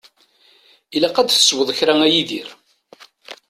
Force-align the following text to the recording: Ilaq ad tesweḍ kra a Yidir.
Ilaq 0.95 1.15
ad 1.17 1.29
tesweḍ 1.29 1.69
kra 1.77 1.95
a 2.05 2.07
Yidir. 2.13 2.49